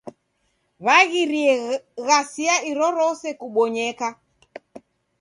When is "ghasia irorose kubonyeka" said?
2.05-4.07